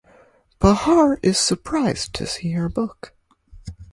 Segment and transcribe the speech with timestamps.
[0.59, 3.13] Bahar is surprised to see her book.